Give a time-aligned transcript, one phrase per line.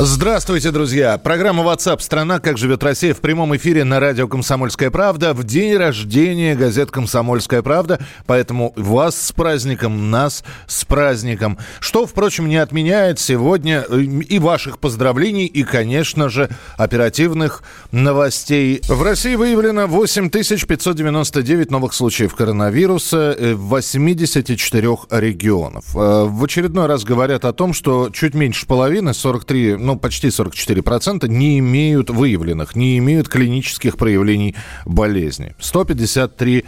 [0.00, 1.18] Здравствуйте, друзья!
[1.18, 2.38] Программа WhatsApp «Страна.
[2.38, 7.62] Как живет Россия» в прямом эфире на радио «Комсомольская правда» в день рождения газет «Комсомольская
[7.62, 7.98] правда».
[8.24, 11.58] Поэтому вас с праздником, нас с праздником.
[11.80, 18.80] Что, впрочем, не отменяет сегодня э, и ваших поздравлений, и, конечно же, оперативных новостей.
[18.86, 25.86] В России выявлено 8599 новых случаев коронавируса э, в 84 регионов.
[25.96, 31.26] Э, в очередной раз говорят о том, что чуть меньше половины, 43 ну, почти 44%
[31.28, 35.54] не имеют выявленных, не имеют клинических проявлений болезни.
[35.58, 36.64] 153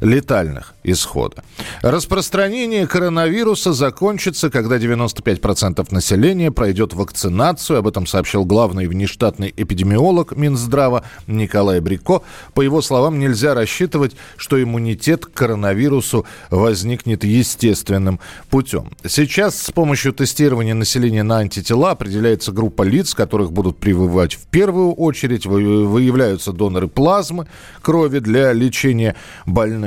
[0.00, 1.44] летальных исхода.
[1.82, 7.78] Распространение коронавируса закончится, когда 95% населения пройдет вакцинацию.
[7.78, 12.22] Об этом сообщил главный внештатный эпидемиолог Минздрава Николай Брико.
[12.54, 18.90] По его словам, нельзя рассчитывать, что иммунитет к коронавирусу возникнет естественным путем.
[19.06, 24.92] Сейчас с помощью тестирования населения на антитела определяется группа лиц, которых будут прививать в первую
[24.92, 25.46] очередь.
[25.46, 27.46] Выявляются доноры плазмы
[27.80, 29.14] крови для лечения
[29.46, 29.83] больных.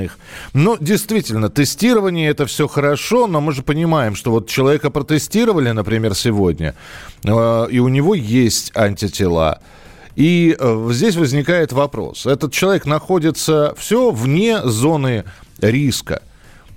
[0.53, 6.15] Но действительно, тестирование это все хорошо, но мы же понимаем, что вот человека протестировали, например,
[6.15, 6.75] сегодня,
[7.23, 9.59] э, и у него есть антитела.
[10.15, 12.25] И э, здесь возникает вопрос.
[12.25, 15.25] Этот человек находится все вне зоны
[15.61, 16.23] риска.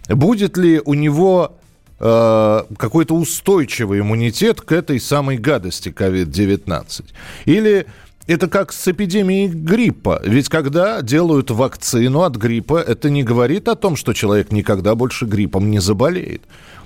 [0.08, 1.56] Будет ли у него
[2.00, 7.04] э, какой-то устойчивый иммунитет к этой самой гадости COVID-19?
[7.46, 7.86] Или
[8.30, 10.20] это как с эпидемией гриппа.
[10.24, 15.24] Ведь когда делают вакцину от гриппа, это не говорит о том, что человек никогда больше
[15.24, 16.42] гриппом не заболеет.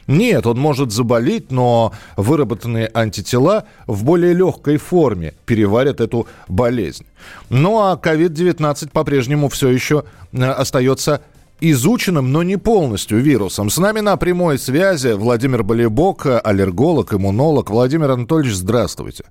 [0.06, 7.04] Нет, он может заболеть, но выработанные антитела в более легкой форме переварят эту болезнь.
[7.50, 11.20] Ну а COVID-19 по-прежнему все еще э, остается
[11.60, 13.68] изученным, но не полностью вирусом.
[13.68, 17.68] С нами на прямой связи Владимир Болебок, аллерголог, иммунолог.
[17.68, 19.24] Владимир Анатольевич, здравствуйте.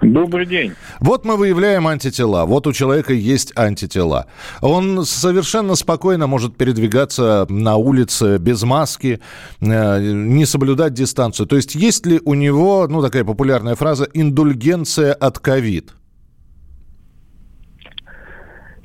[0.00, 0.74] Добрый день.
[1.00, 2.44] Вот мы выявляем антитела.
[2.44, 4.26] Вот у человека есть антитела.
[4.62, 9.20] Он совершенно спокойно может передвигаться на улице без маски,
[9.60, 11.46] э, не соблюдать дистанцию.
[11.46, 15.92] То есть есть ли у него, ну такая популярная фраза, индульгенция от ковид?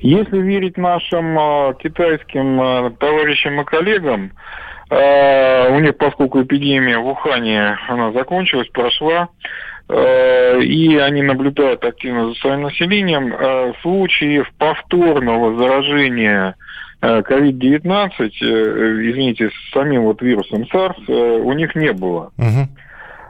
[0.00, 4.32] Если верить нашим э, китайским э, товарищам и коллегам,
[4.90, 9.28] э, у них, поскольку эпидемия в Ухане, она закончилась, прошла,
[9.88, 16.56] и они наблюдают активно за своим населением, э, случаев повторного заражения
[17.02, 22.32] COVID-19, э, извините, с самим вот вирусом SARS, у них не было.
[22.38, 22.68] Угу.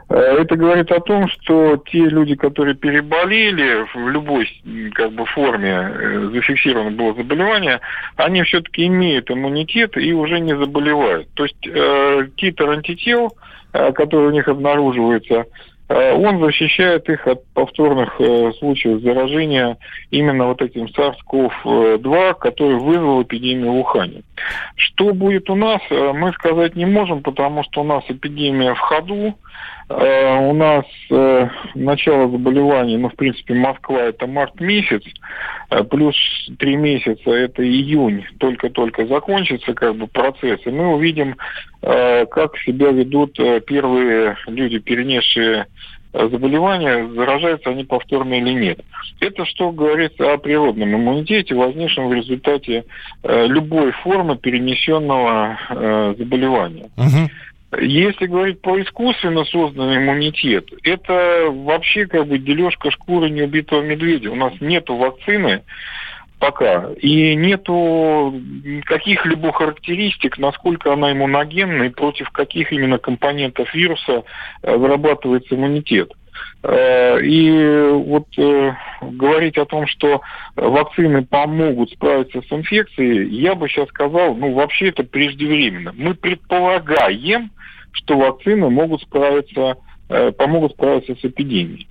[0.07, 4.47] Это говорит о том, что те люди, которые переболели в любой
[4.93, 7.81] как бы, форме, зафиксировано было заболевание,
[8.15, 11.27] они все-таки имеют иммунитет и уже не заболевают.
[11.33, 13.35] То есть э, титр антител,
[13.73, 19.77] э, который у них обнаруживается, Э, он защищает их от повторных э, случаев заражения
[20.09, 24.23] именно вот этим SARS-CoV-2, который вызвал эпидемию в Ухане.
[24.75, 28.79] Что будет у нас, э, мы сказать не можем, потому что у нас эпидемия в
[28.79, 29.35] ходу,
[29.87, 30.85] у нас
[31.75, 35.03] начало заболеваний, ну, в принципе, Москва это март месяц,
[35.91, 36.15] плюс
[36.57, 41.35] три месяца это июнь, только-только закончится как бы процесс, и мы увидим,
[41.81, 45.67] как себя ведут первые люди, перенесшие
[46.13, 48.79] заболевания, заражаются они повторно или нет.
[49.19, 52.85] Это что говорится о природном иммунитете, возникшем в результате
[53.23, 56.89] э, любой формы перенесенного э, заболевания.
[56.97, 57.29] Угу.
[57.79, 64.31] Если говорить про искусственно созданный иммунитет, это вообще как бы дележка шкуры неубитого медведя.
[64.31, 65.63] У нас нет вакцины,
[66.39, 66.91] пока.
[66.99, 68.41] И нету
[68.85, 74.23] каких-либо характеристик, насколько она иммуногенна и против каких именно компонентов вируса
[74.61, 76.11] э, вырабатывается иммунитет.
[76.63, 80.21] И вот э, говорить о том, что
[80.55, 85.93] вакцины помогут справиться с инфекцией, я бы сейчас сказал, ну вообще это преждевременно.
[85.95, 87.51] Мы предполагаем,
[87.91, 89.77] что вакцины могут справиться,
[90.07, 91.87] помогут справиться с эпидемией.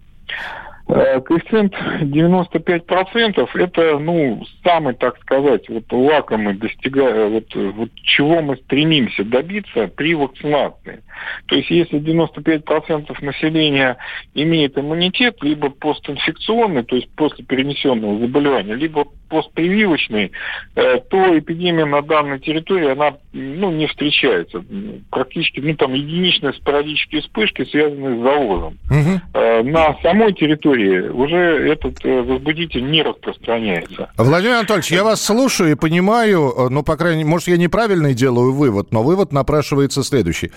[0.86, 1.72] Э, коэффициент
[2.02, 9.88] 95% это, ну, самый, так сказать, вот лакомый достигая, вот, вот чего мы стремимся добиться
[9.88, 11.02] при вакцинации.
[11.46, 13.96] То есть если 95% населения
[14.34, 20.31] имеет иммунитет, либо постинфекционный, то есть после перенесенного заболевания, либо постпрививочный,
[20.76, 24.64] э, то эпидемия на данной территории, она ну, не встречается.
[25.10, 28.78] Практически, ну, там единичные спорадические вспышки, связанные с завозом.
[28.88, 29.69] Угу.
[29.70, 31.36] На самой территории уже
[31.72, 34.10] этот возбудитель не распространяется.
[34.16, 38.52] Владимир Анатольевич, я вас слушаю и понимаю, ну, по крайней мере, может, я неправильный делаю
[38.52, 40.52] вывод, но вывод напрашивается следующий.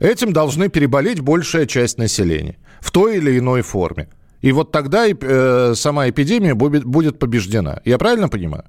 [0.00, 4.08] Этим должны переболеть большая часть населения в той или иной форме.
[4.42, 7.80] И вот тогда э, сама эпидемия будет, будет побеждена.
[7.84, 8.64] Я правильно понимаю?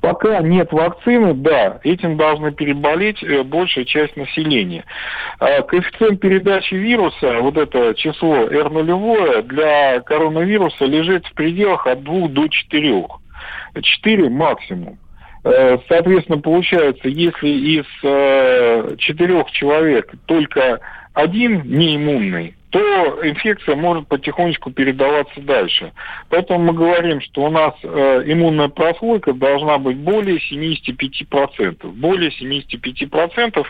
[0.00, 4.84] Пока нет вакцины, да, этим должны переболеть э, большая часть населения.
[5.38, 12.28] А коэффициент передачи вируса, вот это число R0 для коронавируса лежит в пределах от 2
[12.28, 13.06] до 4.
[13.80, 14.98] 4 максимум.
[15.44, 20.80] Э, соответственно, получается, если из э, четырех человек только
[21.12, 25.92] один неиммунный, то инфекция может потихонечку передаваться дальше.
[26.28, 31.86] Поэтому мы говорим, что у нас э, иммунная прослойка должна быть более 75%.
[31.92, 33.64] Более 75%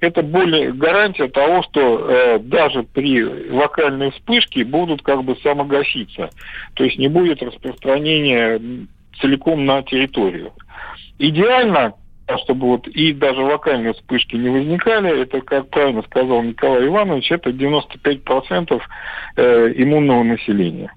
[0.00, 6.30] это более гарантия того, что э, даже при локальной вспышке будут как бы самогаситься.
[6.74, 8.86] То есть не будет распространения
[9.20, 10.52] целиком на территорию.
[11.18, 11.94] Идеально,
[12.44, 17.50] чтобы вот и даже локальные вспышки не возникали, это, как правильно сказал Николай Иванович, это
[17.50, 18.80] 95%
[19.36, 20.92] э, иммунного населения.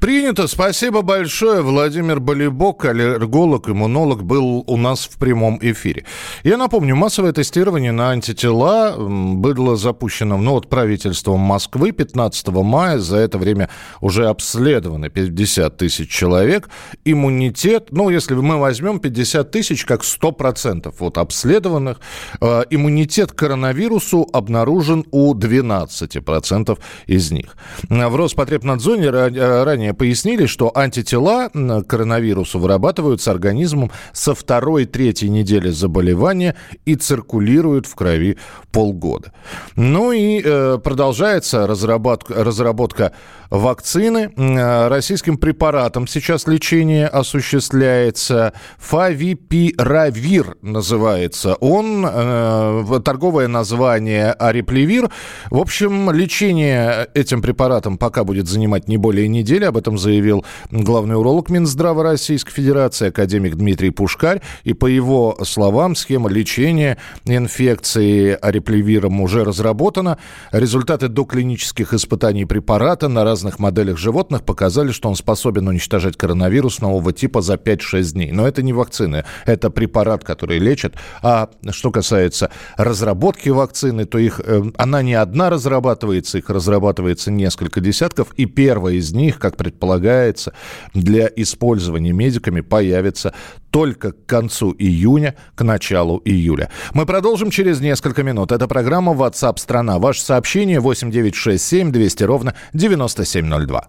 [0.00, 0.46] Принято.
[0.46, 1.60] Спасибо большое.
[1.60, 6.04] Владимир Болибок, аллерголог, иммунолог, был у нас в прямом эфире.
[6.44, 12.98] Я напомню, массовое тестирование на антитела было запущено ну, вот, правительством Москвы 15 мая.
[12.98, 13.70] За это время
[14.00, 16.68] уже обследованы 50 тысяч человек.
[17.04, 21.98] Иммунитет, ну, если мы возьмем 50 тысяч как 100% вот, обследованных,
[22.40, 27.56] э, иммунитет к коронавирусу обнаружен у 12% из них.
[27.88, 36.94] В Роспотребнадзоре ранее пояснили, что антитела к коронавирусу вырабатываются организмом со второй-третьей недели заболевания и
[36.94, 38.38] циркулируют в крови
[38.72, 39.32] полгода.
[39.76, 43.12] Ну и э, продолжается разработка, разработка
[43.50, 44.30] вакцины.
[44.36, 48.52] Э, российским препаратом сейчас лечение осуществляется.
[48.78, 52.06] Фавипиравир называется он.
[52.06, 55.10] Э, торговое название Ариплевир.
[55.50, 59.47] В общем, лечение этим препаратом пока будет занимать не более недели.
[59.56, 64.42] Об этом заявил главный уролог Минздрава Российской Федерации, академик Дмитрий Пушкарь.
[64.64, 70.18] И по его словам, схема лечения инфекции ариплевиром уже разработана.
[70.52, 77.12] Результаты доклинических испытаний препарата на разных моделях животных показали, что он способен уничтожать коронавирус нового
[77.12, 78.32] типа за 5-6 дней.
[78.32, 80.94] Но это не вакцины, это препарат, который лечит.
[81.22, 87.80] А что касается разработки вакцины, то их, э, она не одна разрабатывается, их разрабатывается несколько
[87.80, 88.32] десятков.
[88.36, 90.52] И первая из них, как предполагается,
[90.94, 93.34] для использования медиками появится
[93.70, 96.70] только к концу июня, к началу июля.
[96.94, 98.52] Мы продолжим через несколько минут.
[98.52, 99.98] Это программа WhatsApp страна.
[99.98, 103.88] Ваше сообщение 8967 200 ровно 9702.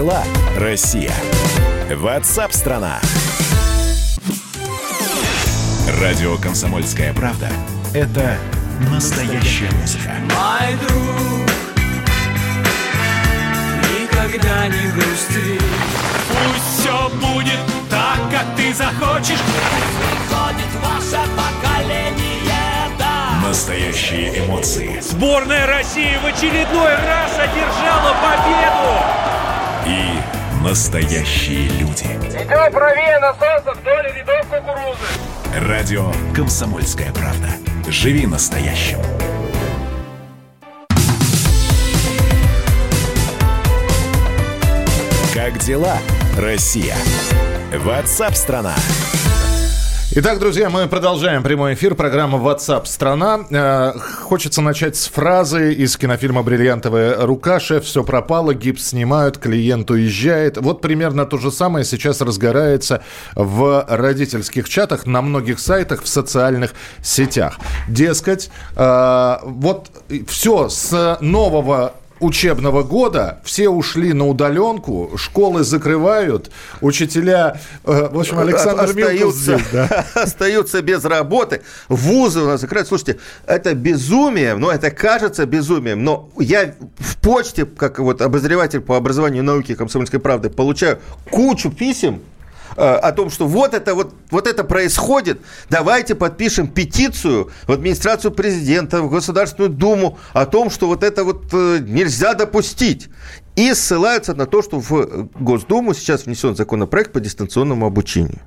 [0.00, 0.24] Дела,
[0.56, 1.12] Россия?
[1.94, 3.00] Ватсап-страна!
[6.00, 7.48] Радио «Комсомольская правда»—
[7.94, 8.38] это
[8.90, 10.12] настоящая музыка.
[10.22, 11.50] Мой друг,
[14.00, 15.60] никогда не грусти.
[16.30, 19.40] Пусть все будет так, как ты захочешь.
[20.00, 23.38] Приходит ваше поколение, да.
[23.46, 29.39] Настоящие эмоции Сборная России в очередной раз одержала победу!
[29.86, 32.04] И настоящие люди.
[32.04, 35.68] Идем правее насадка вдоль рядов кукурузы.
[35.68, 37.48] Радио «Комсомольская правда».
[37.88, 38.98] Живи настоящим.
[45.34, 45.96] Как дела,
[46.36, 46.96] Россия?
[47.72, 48.74] Ватсап-страна!
[50.12, 53.46] Итак, друзья, мы продолжаем прямой эфир программы WhatsApp страна.
[53.48, 57.60] Э, Хочется начать с фразы из кинофильма «Бриллиантовая рука».
[57.60, 60.56] Шеф, все пропало, гипс снимают, клиент уезжает.
[60.56, 63.04] Вот примерно то же самое сейчас разгорается
[63.36, 66.74] в родительских чатах, на многих сайтах, в социальных
[67.04, 67.60] сетях.
[67.86, 69.92] Дескать, э, вот
[70.26, 76.50] все с нового учебного года все ушли на удаленку, школы закрывают,
[76.80, 77.60] учителя...
[77.84, 80.06] э, В общем, Александр остаются, здесь, да.
[80.14, 81.62] остаются без работы.
[81.88, 82.88] Вузы у нас закрывают.
[82.88, 88.96] Слушайте, это безумие, ну, это кажется безумием, но я в почте, как вот обозреватель по
[88.96, 90.98] образованию и науке комсомольской правды, получаю
[91.30, 92.20] кучу писем,
[92.80, 99.02] о том, что вот это вот, вот это происходит, давайте подпишем петицию в администрацию президента,
[99.02, 103.08] в Государственную Думу о том, что вот это вот э, нельзя допустить.
[103.56, 108.40] И ссылаются на то, что в Госдуму сейчас внесен законопроект по дистанционному обучению.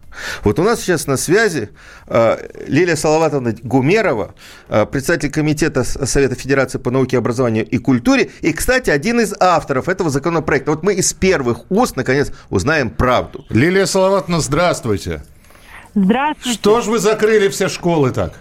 [0.43, 1.69] Вот у нас сейчас на связи
[2.07, 4.33] э, Лилия Салаватовна Гумерова,
[4.69, 9.89] э, председатель комитета Совета Федерации по науке, образованию и культуре, и, кстати, один из авторов
[9.89, 10.71] этого законопроекта.
[10.71, 13.45] Вот мы из первых уст, наконец, узнаем правду.
[13.49, 15.23] Лилия Салаватовна, здравствуйте.
[15.95, 16.57] Здравствуйте.
[16.57, 18.33] Что ж вы закрыли все школы так?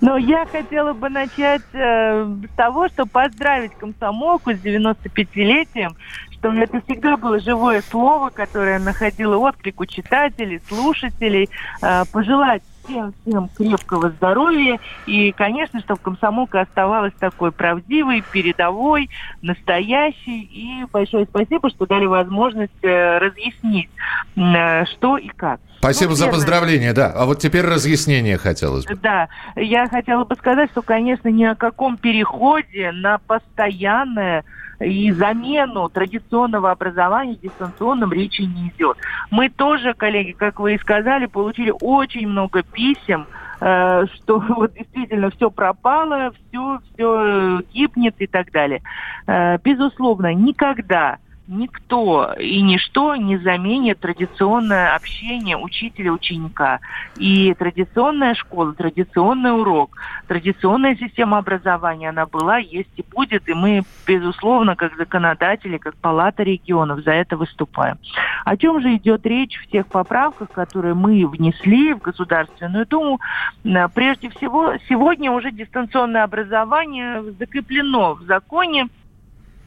[0.00, 5.96] Но я хотела бы начать э, с того, что поздравить комсомолку с 95-летием,
[6.32, 11.48] что это всегда было живое слово, которое находило отклик у читателей, слушателей,
[11.80, 19.10] э, пожелать всем, всем крепкого здоровья и, конечно, чтобы комсомолка оставалась такой правдивой, передовой,
[19.42, 20.40] настоящей.
[20.42, 23.90] И большое спасибо, что дали возможность э, разъяснить,
[24.36, 25.60] э, что и как.
[25.78, 26.38] Спасибо Ну, за первое.
[26.38, 27.12] поздравление, да.
[27.14, 28.94] А вот теперь разъяснение хотелось бы.
[28.96, 34.44] Да, я хотела бы сказать, что, конечно, ни о каком переходе на постоянное
[34.80, 38.96] и замену традиционного образования дистанционным речи не идет.
[39.30, 43.26] Мы тоже, коллеги, как вы и сказали, получили очень много писем,
[43.60, 48.82] э, что вот действительно все пропало, все, все гибнет и так далее.
[49.26, 56.80] Э, Безусловно, никогда никто и ничто не заменит традиционное общение учителя-ученика.
[57.16, 59.96] И традиционная школа, традиционный урок,
[60.26, 63.48] традиционная система образования, она была, есть и будет.
[63.48, 67.98] И мы, безусловно, как законодатели, как палата регионов за это выступаем.
[68.44, 73.20] О чем же идет речь в тех поправках, которые мы внесли в Государственную Думу?
[73.64, 78.88] Э, Прежде всего, сегодня уже дистанционное образование закреплено в законе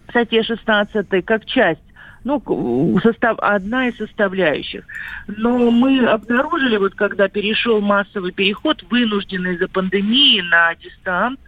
[0.09, 1.81] статье 16 как часть
[2.27, 4.83] ну, состав, одна из составляющих.
[5.27, 11.39] Но мы обнаружили, вот когда перешел массовый переход, вынужденный из-за пандемии на дистант,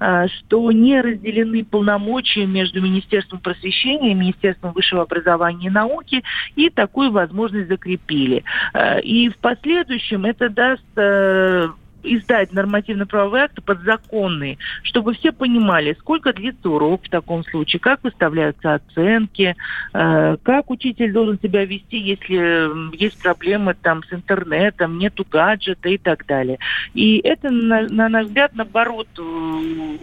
[0.00, 6.24] э, что не разделены полномочия между Министерством просвещения и Министерством высшего образования и науки,
[6.56, 8.42] и такую возможность закрепили.
[8.72, 11.68] Э, И в последующем это даст э,
[12.04, 18.74] издать нормативно-правовые акты подзаконные, чтобы все понимали, сколько длится урок в таком случае, как выставляются
[18.74, 19.56] оценки,
[19.92, 25.98] э, как учитель должен себя вести, если есть проблемы там с интернетом, нету гаджета и
[25.98, 26.58] так далее.
[26.94, 29.96] И это, на, на наш взгляд, наоборот, э,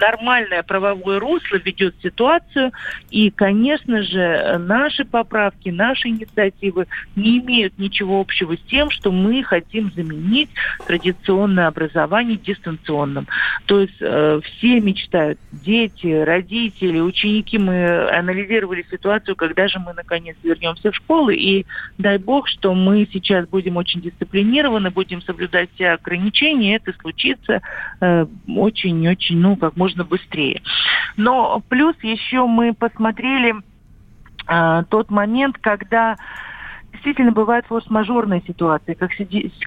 [0.00, 2.72] нормальное правовое русло ведет ситуацию.
[3.10, 9.42] И, конечно же, наши поправки, наши инициативы не имеют ничего общего с тем, что мы
[9.42, 10.50] хотим заменить
[10.86, 13.26] традиционное образование дистанционным.
[13.66, 17.58] То есть э, все мечтают, дети, родители, ученики.
[17.58, 21.34] Мы анализировали ситуацию, когда же мы наконец вернемся в школы.
[21.36, 21.66] И
[21.98, 26.76] дай бог, что мы сейчас будем очень дисциплинированы, будем соблюдать все ограничения.
[26.76, 27.60] Это случится
[28.48, 30.62] очень-очень, э, ну, как можно быстрее.
[31.16, 33.54] Но плюс еще мы посмотрели
[34.48, 36.16] э, тот момент, когда
[36.92, 39.10] действительно бывают форс-мажорные ситуации, как,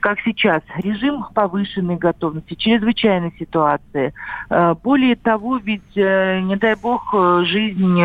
[0.01, 0.61] как сейчас.
[0.77, 4.13] Режим повышенной готовности, чрезвычайной ситуации.
[4.49, 7.13] Э, более того, ведь, э, не дай бог,
[7.45, 7.99] жизнь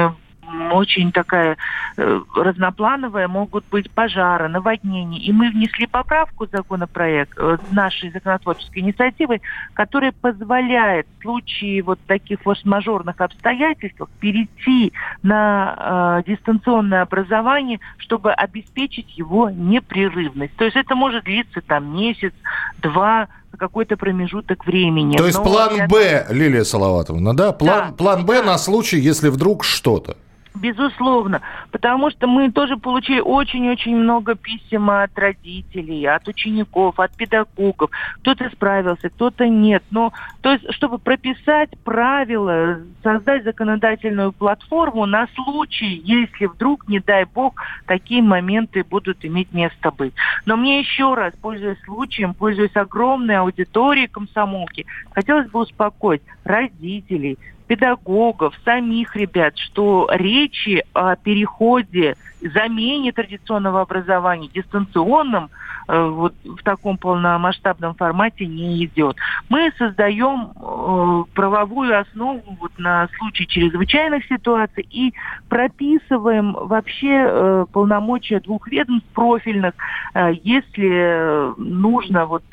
[0.73, 1.57] очень такая
[1.97, 5.19] э, разноплановая, могут быть пожары, наводнения.
[5.19, 9.41] И мы внесли поправку в законопроект э, нашей законотворческой инициативы,
[9.75, 19.17] которая позволяет в случае вот таких форс-мажорных обстоятельств перейти на э, дистанционное образование, чтобы обеспечить
[19.17, 20.55] его непрерывность.
[20.57, 22.33] То есть это может длиться там месяц,
[22.79, 25.17] два, какой-то промежуток времени.
[25.17, 27.53] То есть Но план Б, Лилия Салаватовна, да?
[27.53, 28.53] План, да, план Б да.
[28.53, 30.17] на случай, если вдруг что-то.
[30.59, 37.91] Безусловно, потому что мы тоже получили очень-очень много писем от родителей, от учеников, от педагогов.
[38.21, 39.85] Кто-то справился, кто-то нет.
[39.91, 47.25] Но то есть, чтобы прописать правила, создать законодательную платформу на случай, если вдруг, не дай
[47.25, 47.55] бог,
[47.87, 50.15] такие моменты будут иметь место быть.
[50.45, 57.39] Но мне еще раз, пользуясь случаем, пользуясь огромной аудиторией комсомолки, хотелось бы успокоить родителей,
[57.69, 65.51] педагогов, самих ребят, что речи о переходе, замене традиционного образования дистанционным
[65.89, 69.17] э, вот в таком полномасштабном формате не идет.
[69.49, 75.13] Мы создаем э, правовую основу вот на случай чрезвычайных ситуаций и
[75.49, 79.75] прописываем вообще э, полномочия двух ведомств профильных,
[80.15, 82.45] э, если нужно вот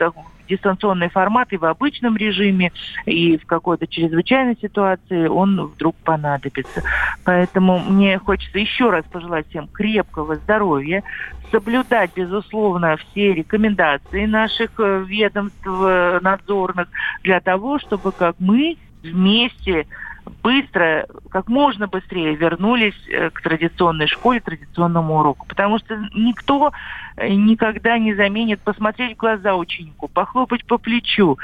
[0.48, 2.72] дистанционный формат и в обычном режиме,
[3.06, 6.84] и в какой-то чрезвычайной ситуации он вдруг понадобится.
[7.24, 11.04] Поэтому мне хочется еще раз пожелать всем крепкого здоровья,
[11.52, 16.88] соблюдать, безусловно, все рекомендации наших э, ведомств э, надзорных
[17.24, 19.88] для того, чтобы как мы вместе
[20.44, 25.46] быстро, как можно быстрее вернулись э, к традиционной школе, традиционному уроку.
[25.48, 26.72] Потому что никто
[27.18, 31.38] никогда не заменит посмотреть в глаза ученику, похлопать по плечу,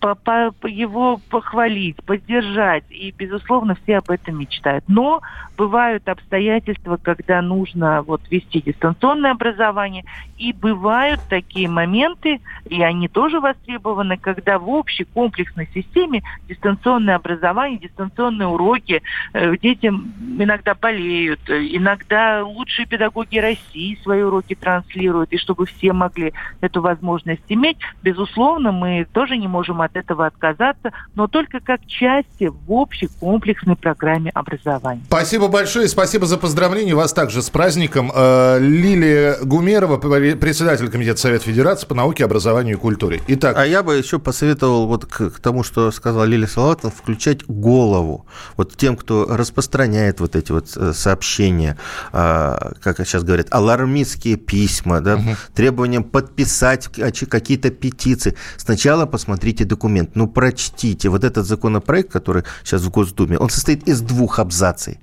[0.00, 2.84] по, по, его похвалить, поддержать.
[2.90, 4.84] И, безусловно, все об этом мечтают.
[4.86, 5.22] Но
[5.56, 10.04] бывают обстоятельства, когда нужно вот, вести дистанционное образование.
[10.36, 17.78] И бывают такие моменты, и они тоже востребованы, когда в общей комплексной системе дистанционное образование,
[17.78, 25.66] дистанционные уроки, э, детям иногда болеют, иногда лучшие педагоги России свои уроки транслируют, и чтобы
[25.66, 31.60] все могли эту возможность иметь, безусловно, мы тоже не можем от этого отказаться, но только
[31.60, 35.02] как части в общей комплексной программе образования.
[35.06, 38.12] Спасибо большое, спасибо за поздравление вас также с праздником.
[38.14, 43.20] Э, Лилия Гумерова, председатель Комитета Совета Федерации по науке, образованию и культуре.
[43.28, 43.56] Итак.
[43.56, 48.26] А я бы еще посоветовал вот к, к тому, что сказала Лилия Салаватовна, включать голову.
[48.56, 51.76] Вот тем, кто распространяет вот эти вот э, сообщения,
[52.12, 55.36] а, как сейчас говорят, алармистские депутатские письма, да, угу.
[55.54, 58.34] требованием подписать какие-то петиции.
[58.56, 61.08] Сначала посмотрите документ, ну прочтите.
[61.08, 64.98] Вот этот законопроект, который сейчас в Госдуме, он состоит из двух абзаций.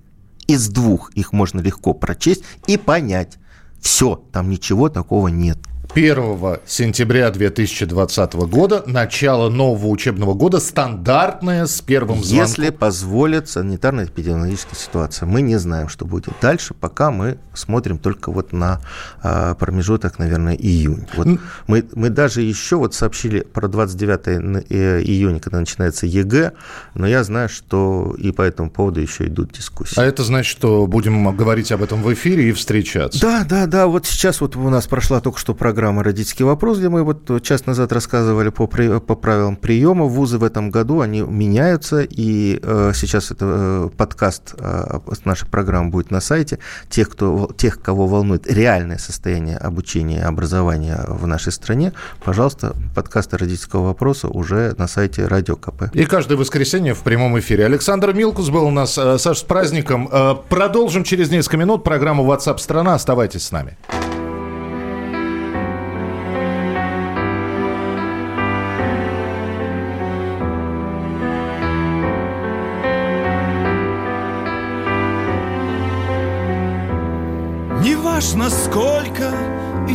[0.48, 3.38] Из двух их можно легко прочесть и понять.
[3.82, 5.58] Все, там ничего такого нет.
[5.96, 12.48] 1 сентября 2020 года, начало нового учебного года, стандартное с первым звонком.
[12.48, 15.28] Если позволит санитарно-эпидемиологическая ситуация.
[15.28, 18.82] Мы не знаем, что будет дальше, пока мы смотрим только вот на
[19.22, 21.08] а, промежуток, наверное, июнь.
[21.16, 21.28] Вот
[21.68, 26.54] мы, мы даже еще вот сообщили про 29 э, июня, когда начинается ЕГЭ,
[26.96, 30.00] но я знаю, что и по этому поводу еще идут дискуссии.
[30.00, 33.22] А это значит, что будем говорить об этом в эфире и встречаться?
[33.22, 33.86] Да, да, да.
[33.86, 37.44] Вот сейчас вот у нас прошла только что программа программа «Родительский вопрос», где мы вот
[37.44, 40.06] час назад рассказывали по, по правилам приема.
[40.06, 45.90] Вузы в этом году, они меняются, и э, сейчас это э, подкаст э, нашей программы
[45.90, 46.60] будет на сайте.
[46.90, 51.92] Тех, кто, тех, кого волнует реальное состояние обучения и образования в нашей стране,
[52.24, 55.94] пожалуйста, подкасты «Родительского вопроса» уже на сайте Радио КП.
[55.94, 57.66] И каждое воскресенье в прямом эфире.
[57.66, 58.98] Александр Милкус был у нас.
[58.98, 60.08] Э, Саш, с праздником.
[60.10, 63.78] Э, продолжим через несколько минут программу WhatsApp страна Оставайтесь с нами.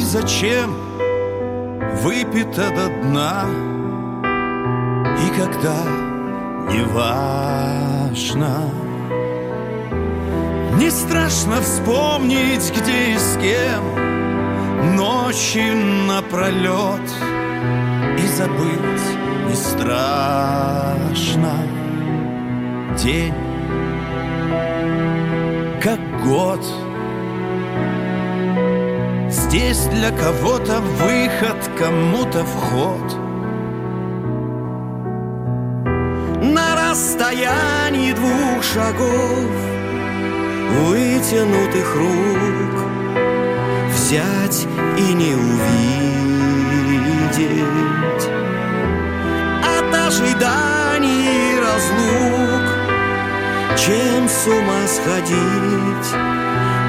[0.08, 0.74] Зачем
[2.02, 3.44] выпито до дна?
[5.22, 5.76] И когда
[6.72, 8.52] неважно
[10.78, 13.84] Не страшно вспомнить, где и с кем
[14.96, 15.74] Ночи
[16.06, 17.06] напролет
[18.18, 19.08] И забыть
[19.48, 21.52] не страшно.
[22.96, 23.34] День
[25.82, 26.60] как год
[29.48, 33.16] Здесь для кого-то выход, кому-то вход.
[36.42, 39.50] На расстоянии двух шагов
[40.84, 42.84] Вытянутых рук
[43.94, 44.66] Взять
[44.98, 45.88] и не увидеть.
[49.64, 52.66] От ожиданий разлук
[53.78, 56.12] Чем с ума сходить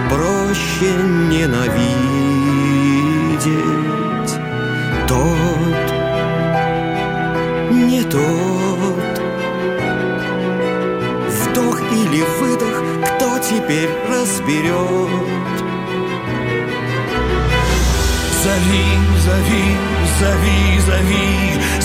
[0.10, 0.92] Проще
[1.30, 2.00] ненавидеть.
[5.08, 5.86] Тот,
[7.72, 9.22] не тот.
[11.30, 15.10] Вдох или выдох, кто теперь разберет?
[18.44, 18.88] Зови,
[19.26, 19.66] зови,
[20.20, 21.26] зови, зови,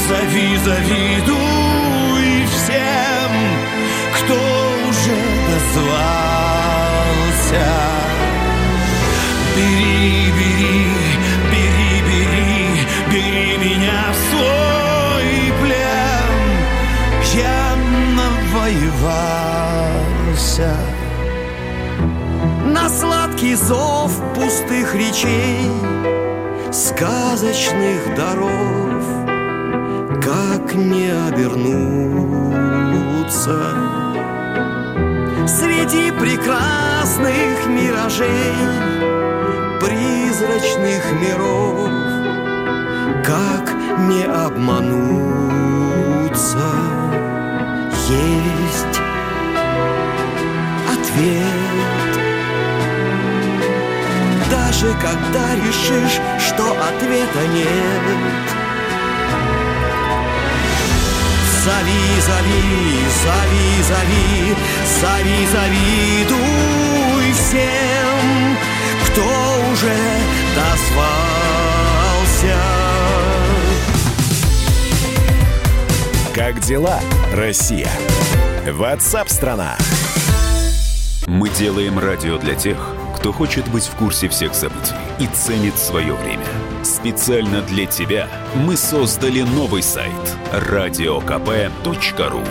[0.08, 3.32] зови, завидуй всем,
[4.14, 4.36] кто
[4.88, 5.18] уже
[5.50, 6.44] дозвался.
[9.56, 10.78] Бери, бери,
[11.50, 12.58] бери, бери,
[13.10, 15.28] бери меня в свой
[15.60, 16.32] плен.
[17.34, 17.62] Я
[18.16, 19.34] навоевался
[22.66, 25.70] на сладкий зов пустых речей,
[26.72, 29.04] сказочных даров,
[30.20, 32.14] как не обернуться
[35.46, 38.54] среди прекрасных миражей,
[40.34, 41.90] призрачных миров,
[43.24, 43.72] как
[44.08, 44.98] не обмануться.
[48.08, 49.00] Есть
[50.92, 52.12] ответ.
[54.50, 58.02] Даже когда решишь, что ответа нет.
[61.64, 62.62] Зови, зови,
[63.22, 64.56] зови, зови,
[65.00, 68.26] зови, завидуй всем,
[69.14, 69.22] кто
[69.72, 69.96] уже
[70.56, 72.56] дозвался.
[76.34, 76.98] Как дела,
[77.32, 77.88] Россия?
[78.68, 79.78] Ватсап-страна!
[81.28, 82.76] Мы делаем радио для тех,
[83.16, 86.42] кто хочет быть в курсе всех событий и ценит свое время.
[86.82, 90.10] Специально для тебя мы создали новый сайт
[90.52, 92.42] радиокп.ру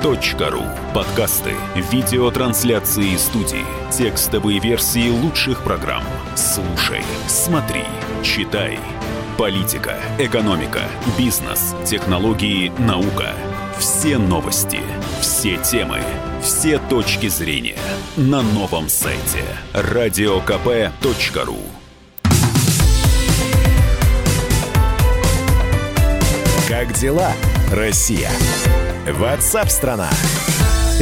[0.00, 6.02] радиокп.ру Подкасты, видеотрансляции студии, текстовые версии лучших программ.
[6.34, 7.84] Слушай, смотри,
[8.22, 8.78] читай.
[9.36, 10.80] Политика, экономика,
[11.18, 13.34] бизнес, технологии, наука.
[13.78, 14.80] Все новости,
[15.20, 16.00] все темы,
[16.42, 17.78] все точки зрения
[18.16, 21.56] на новом сайте радиокп.ру
[26.68, 27.32] Как дела,
[27.70, 28.30] Россия?
[29.06, 30.10] Ватсап-страна!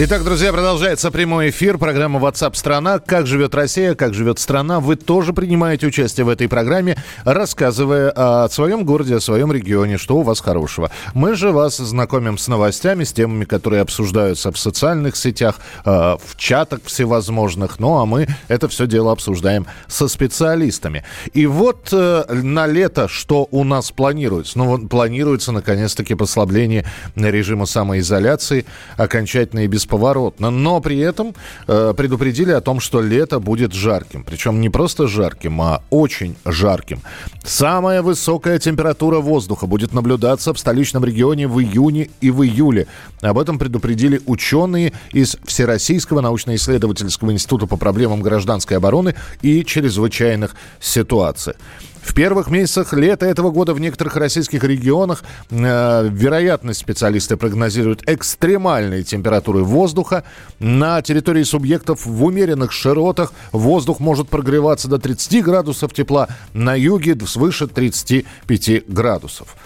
[0.00, 1.76] Итак, друзья, продолжается прямой эфир.
[1.76, 4.78] Программа WhatsApp страна Как живет Россия, как живет страна.
[4.78, 10.18] Вы тоже принимаете участие в этой программе, рассказывая о своем городе, о своем регионе, что
[10.18, 10.92] у вас хорошего.
[11.14, 16.36] Мы же вас знакомим с новостями, с темами, которые обсуждаются в социальных сетях, э, в
[16.36, 17.80] чатах всевозможных.
[17.80, 21.02] Ну, а мы это все дело обсуждаем со специалистами.
[21.34, 24.58] И вот э, на лето что у нас планируется?
[24.58, 26.84] Ну, планируется, наконец-таки, послабление
[27.16, 28.64] режима самоизоляции,
[28.96, 30.50] окончательно и бесповоротно.
[30.50, 31.34] Но при этом
[31.66, 34.24] э, предупредили о том, что лето будет жарким.
[34.24, 37.00] Причем не просто жарким, а очень жарким.
[37.44, 42.86] Самая высокая температура воздуха будет наблюдаться в столичном регионе в июне и в июле.
[43.22, 51.54] Об этом предупредили ученые из Всероссийского научно-исследовательского института по проблемам гражданской обороны и чрезвычайных ситуаций.
[52.02, 59.02] В первых месяцах лета этого года в некоторых российских регионах э, вероятность специалисты прогнозируют экстремальные
[59.04, 60.24] температуры воздуха.
[60.58, 67.16] На территории субъектов в умеренных широтах воздух может прогреваться до 30 градусов тепла, на юге
[67.26, 69.56] свыше 35 градусов.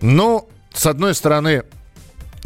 [0.00, 1.62] Но, с одной стороны,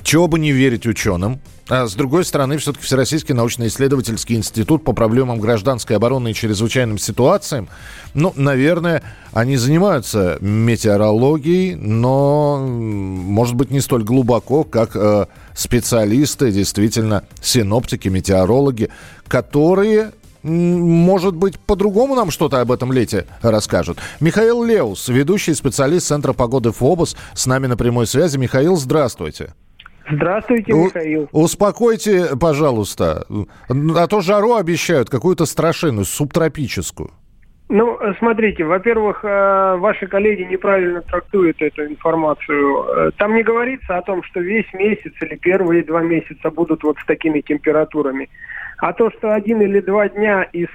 [0.03, 5.39] чего бы не верить ученым, а с другой стороны, все-таки Всероссийский научно-исследовательский институт по проблемам
[5.39, 7.69] гражданской обороны и чрезвычайным ситуациям,
[8.13, 17.23] ну, наверное, они занимаются метеорологией, но, может быть, не столь глубоко, как э, специалисты, действительно,
[17.41, 18.91] синоптики, метеорологи,
[19.29, 20.11] которые
[20.43, 23.99] может быть, по-другому нам что-то об этом лете расскажут.
[24.21, 28.39] Михаил Леус, ведущий специалист Центра погоды ФОБОС, с нами на прямой связи.
[28.39, 29.53] Михаил, здравствуйте.
[30.11, 31.29] Здравствуйте, Михаил.
[31.33, 33.25] У, успокойте, пожалуйста.
[33.69, 37.11] А то жару обещают, какую-то страшину, субтропическую.
[37.73, 42.85] Ну, смотрите, во-первых, э, ваши коллеги неправильно трактуют эту информацию.
[42.85, 46.99] Э, там не говорится о том, что весь месяц или первые два месяца будут вот
[46.99, 48.29] с такими температурами.
[48.79, 50.67] А то, что один или два дня из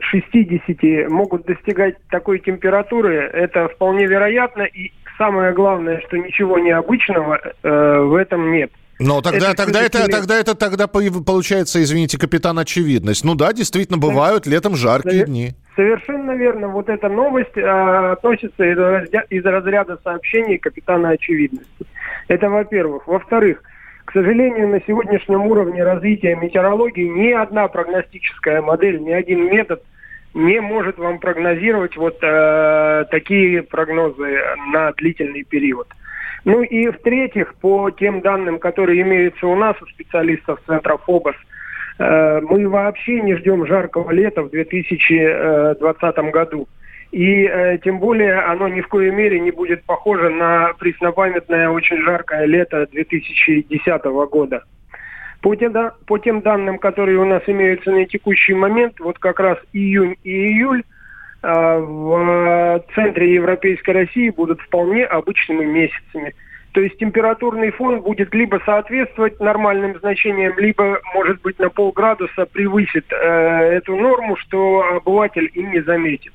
[0.00, 4.62] 60 могут достигать такой температуры, это вполне вероятно.
[4.64, 8.70] И самое главное, что ничего необычного э, в этом нет.
[9.02, 13.24] Но тогда, это тогда, это, тогда это тогда получается, извините, капитан очевидность.
[13.24, 15.52] Ну да, действительно, бывают летом жаркие дни.
[15.74, 16.68] Совершенно верно.
[16.68, 21.86] Вот эта новость а, относится из разряда, из разряда сообщений капитана очевидности.
[22.28, 23.06] Это во-первых.
[23.06, 23.62] Во-вторых,
[24.04, 29.82] к сожалению, на сегодняшнем уровне развития метеорологии ни одна прогностическая модель, ни один метод
[30.34, 34.38] не может вам прогнозировать вот э, такие прогнозы
[34.72, 35.88] на длительный период.
[36.44, 41.36] Ну и в-третьих, по тем данным, которые имеются у нас, у специалистов Центра ФОБОС,
[41.98, 46.68] э, мы вообще не ждем жаркого лета в 2020 году.
[47.12, 51.98] И э, тем более оно ни в коей мере не будет похоже на преснопамятное очень
[52.02, 54.64] жаркое лето 2010 года.
[55.42, 59.40] По тем, да, по тем данным, которые у нас имеются на текущий момент, вот как
[59.40, 60.82] раз июнь и июль
[61.42, 66.34] в центре Европейской России будут вполне обычными месяцами.
[66.72, 73.04] То есть температурный фон будет либо соответствовать нормальным значениям, либо, может быть, на полградуса превысит
[73.12, 73.16] э,
[73.76, 76.32] эту норму, что обыватель и не заметит.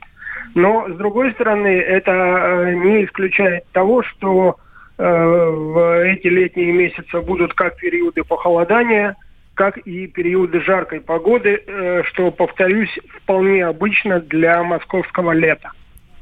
[0.53, 4.57] Но, с другой стороны, это э, не исключает того, что
[4.97, 9.15] э, в эти летние месяцы будут как периоды похолодания–
[9.57, 15.71] как и периоды жаркой погоды, э, что, повторюсь, вполне обычно для московского лета.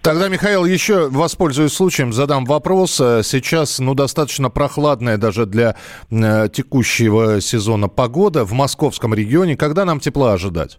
[0.02, 3.02] Тогда, Михаил, еще воспользуюсь случаем, задам вопрос.
[3.02, 5.76] Э, сейчас, ну, достаточно прохладная даже для
[6.12, 9.58] э, текущего сезона погода в московском регионе.
[9.58, 10.78] Когда нам тепла ожидать?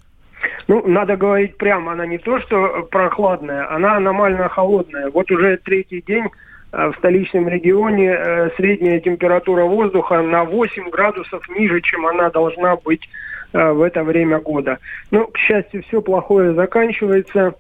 [0.67, 5.11] Ну, надо говорить прямо, она не то, что прохладная, она аномально холодная.
[5.11, 6.25] Вот уже третий день
[6.73, 13.09] в столичном регионе э, средняя температура воздуха на 8 градусов ниже, чем она должна быть
[13.53, 14.79] э, в это время года.
[15.11, 17.55] Но, к счастью, все плохое заканчивается,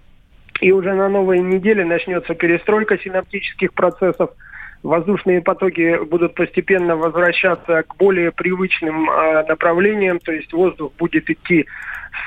[0.60, 4.30] и уже на новой неделе начнется перестройка синаптических процессов.
[4.82, 9.06] Воздушные потоки будут постепенно возвращаться к более привычным
[9.48, 11.66] направлениям, то есть воздух будет идти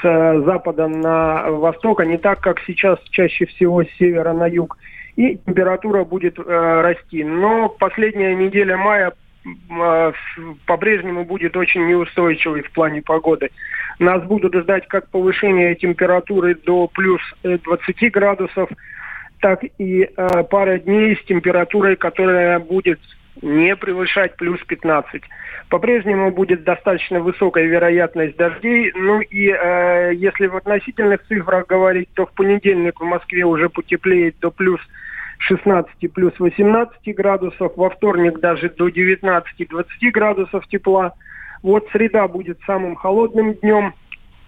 [0.02, 4.78] с запада на восток, а не так, как сейчас чаще всего с севера на юг
[5.20, 7.26] и температура будет э, расти.
[7.26, 9.12] Но последняя неделя мая
[9.44, 10.12] э,
[10.66, 13.50] по-прежнему будет очень неустойчивой в плане погоды.
[14.00, 18.70] Нас будут ждать как повышение температуры до плюс 20 э, градусов,
[19.42, 23.02] так и э, пара дней с температурой, которая будет
[23.42, 25.22] не превышать плюс 15.
[25.68, 28.94] По-прежнему будет достаточно высокая вероятность дождей.
[28.96, 34.40] Ну и э, если в относительных цифрах говорить, то в понедельник в Москве уже потеплеет
[34.40, 34.80] до плюс
[35.40, 41.14] 16 плюс 18 градусов, во вторник даже до 19-20 градусов тепла.
[41.64, 43.94] Вот среда будет самым холодным днем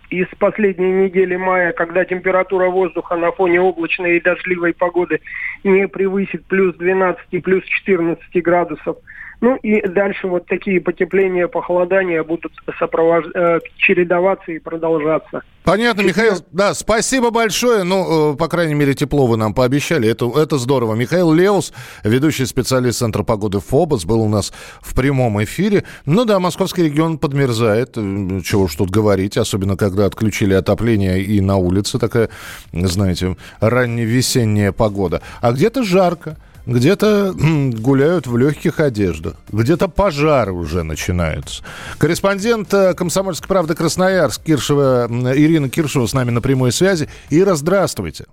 [0.10, 5.21] из последней недели мая, когда температура воздуха на фоне облачной и дождливой погоды
[5.63, 8.97] не превысит плюс 12, плюс 14 градусов–
[9.41, 13.25] ну и дальше вот такие потепления, похолодания будут сопровож...
[13.34, 15.41] Э, чередоваться и продолжаться.
[15.63, 16.36] Понятно, Михаил.
[16.51, 17.84] Да, спасибо большое.
[17.84, 20.08] Ну, э, по крайней мере, тепло вы нам пообещали.
[20.08, 20.93] Это, это здорово.
[20.93, 21.73] Михаил Леус,
[22.04, 25.86] ведущий специалист Центра погоды ФОБОС, был у нас в прямом эфире.
[26.06, 27.95] Ну да, московский регион подмерзает.
[27.95, 29.38] Чего уж тут говорить.
[29.38, 32.30] Особенно, когда отключили отопление и на улице такая,
[32.71, 35.23] знаете, ранневесенняя погода.
[35.41, 37.34] А где-то жарко где-то
[37.80, 41.63] гуляют в легких одеждах, где-то пожары уже начинаются.
[41.97, 47.10] Корреспондент э, «Комсомольской правды» Красноярск Киршева, Ирина Киршева с нами на прямой связи.
[47.30, 48.26] Ира, здравствуйте.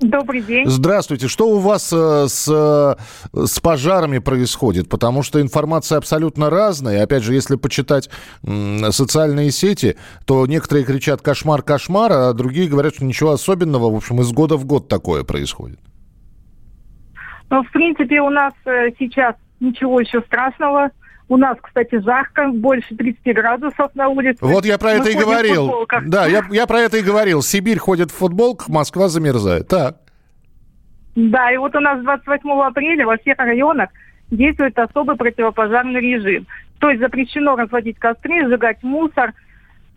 [0.00, 0.66] Добрый день.
[0.66, 1.28] Здравствуйте.
[1.28, 4.88] Что у вас э, с, э, с пожарами происходит?
[4.88, 7.02] Потому что информация абсолютно разная.
[7.02, 8.08] Опять же, если почитать
[8.42, 13.90] э, социальные сети, то некоторые кричат «кошмар, кошмар», а другие говорят, что ничего особенного.
[13.90, 15.78] В общем, из года в год такое происходит.
[17.50, 20.90] Ну, в принципе, у нас э, сейчас ничего еще страшного.
[21.28, 24.38] У нас, кстати, жарко, больше 30 градусов на улице.
[24.40, 25.86] Вот я про Мы это и говорил.
[26.06, 27.42] Да, я, я про это и говорил.
[27.42, 29.68] Сибирь ходит в футболках, Москва замерзает.
[29.68, 29.96] Так.
[31.14, 33.90] Да, и вот у нас 28 апреля во всех районах
[34.30, 36.46] действует особый противопожарный режим.
[36.78, 39.34] То есть запрещено разводить костры, сжигать мусор,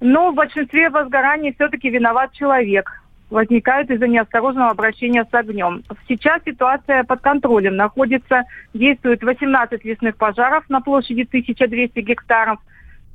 [0.02, 3.03] Но в большинстве возгораний все-таки виноват человек.
[3.34, 5.82] Возникают из-за неосторожного обращения с огнем.
[6.08, 8.44] Сейчас ситуация под контролем находится.
[8.76, 12.60] Действует 18 лесных пожаров на площади 1200 гектаров.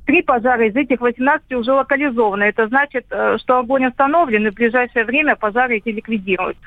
[0.05, 2.43] Три пожара из этих 18 уже локализованы.
[2.43, 6.57] Это значит, э, что огонь остановлен, и в ближайшее время пожары эти ликвидируют.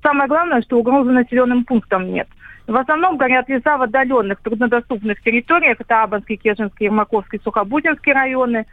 [0.00, 2.28] Самое главное, что угрозы населенным пунктам нет.
[2.68, 5.80] В основном горят леса в отдаленных, труднодоступных территориях.
[5.80, 8.64] Это Абанский, Кежинский, Ермаковский, Сухобутинский районы.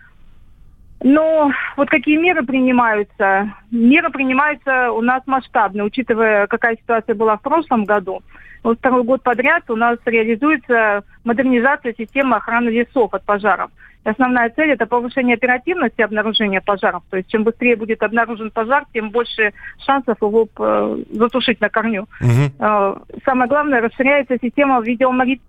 [1.02, 3.54] Но вот какие меры принимаются?
[3.72, 8.22] Меры принимаются у нас масштабные, учитывая, какая ситуация была в прошлом году.
[8.64, 13.72] Вот второй год подряд у нас реализуется модернизация системы охраны лесов от пожаров.
[14.04, 17.04] Основная цель– это повышение оперативности обнаружения пожаров.
[17.10, 19.54] То есть чем быстрее будет обнаружен пожар, тем больше
[19.86, 22.08] шансов его э, затушить на корню.
[22.22, 23.06] Угу.
[23.26, 25.42] Самое главное, расширяется система видеомони...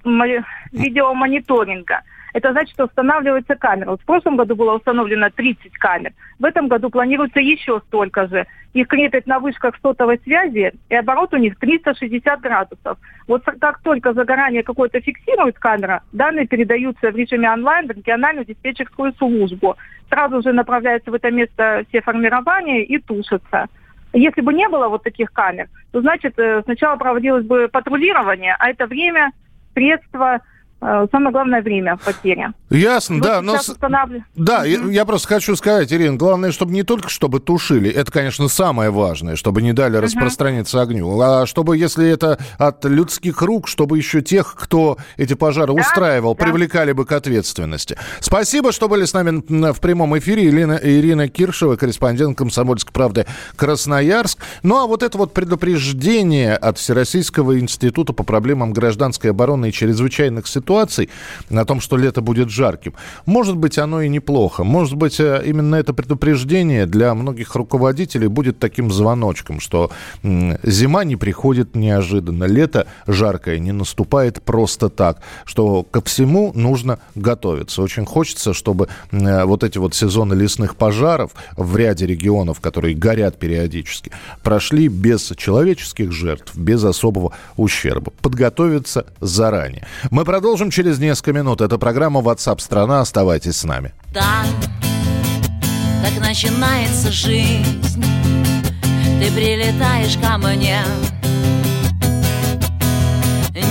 [0.72, 2.02] видеомониторинга.
[2.32, 3.90] Это значит, что устанавливается камера.
[3.90, 6.12] Вот в прошлом году было установлено 30 камер.
[6.38, 8.46] В этом году планируется еще столько же.
[8.72, 12.98] Их крепят на вышках сотовой связи, и оборот у них 360 градусов.
[13.26, 19.12] Вот как только загорание какое-то фиксирует камера, данные передаются в режиме онлайн в региональную диспетчерскую
[19.14, 19.76] службу.
[20.08, 23.66] Сразу же направляются в это место все формирования и тушатся.
[24.12, 28.68] Если бы не было вот таких камер, то значит э, сначала проводилось бы патрулирование, а
[28.70, 29.30] это время,
[29.72, 30.40] средства,
[30.80, 32.48] самое главное время потери.
[32.70, 33.42] Ясно, вот да.
[33.42, 33.54] Но...
[33.54, 34.24] Устанавливаю.
[34.34, 34.86] Да, mm-hmm.
[34.88, 38.90] я, я просто хочу сказать, Ирина, главное, чтобы не только чтобы тушили, это, конечно, самое
[38.90, 40.02] важное, чтобы не дали mm-hmm.
[40.02, 45.74] распространиться огню, а чтобы, если это от людских рук, чтобы еще тех, кто эти пожары
[45.74, 46.44] да, устраивал, да.
[46.44, 47.98] привлекали бы к ответственности.
[48.20, 50.48] Спасибо, что были с нами в прямом эфире.
[50.48, 54.38] Ирина, Ирина Киршева, корреспондент «Комсомольской правды» Красноярск.
[54.62, 60.46] Ну, а вот это вот предупреждение от Всероссийского института по проблемам гражданской обороны и чрезвычайных
[60.46, 61.08] ситуаций ситуаций,
[61.50, 62.94] о том, что лето будет жарким.
[63.26, 64.62] Может быть, оно и неплохо.
[64.64, 69.90] Может быть, э, именно это предупреждение для многих руководителей будет таким звоночком, что
[70.22, 77.82] зима не приходит неожиданно, лето жаркое не наступает просто так, что ко всему нужно готовиться.
[77.82, 83.38] Очень хочется, чтобы э, вот эти вот сезоны лесных пожаров в ряде регионов, которые горят
[83.38, 84.12] периодически,
[84.44, 88.12] прошли без человеческих жертв, без особого ущерба.
[88.22, 89.86] Подготовиться заранее.
[90.10, 91.62] Мы продолжим Продолжим через несколько минут.
[91.62, 93.00] Это программа WhatsApp страна.
[93.00, 93.94] Оставайтесь с нами.
[94.12, 94.44] Да,
[96.02, 98.04] так начинается жизнь.
[99.18, 100.82] Ты прилетаешь ко мне.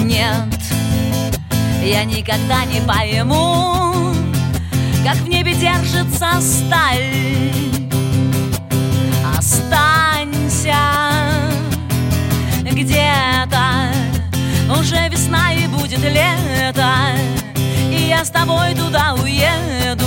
[0.02, 0.47] Нет,
[1.84, 4.12] я никогда не пойму,
[5.06, 7.13] как в небе держится сталь.
[9.38, 10.73] Останься
[12.63, 13.88] где-то
[14.77, 16.91] уже весна и будет лето
[17.91, 20.05] И я с тобой туда уеду.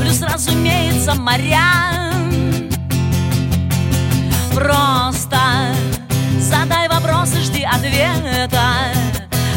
[0.00, 2.12] Плюс, разумеется, моря.
[4.54, 5.38] Просто
[6.38, 8.92] задай вопрос и жди ответа.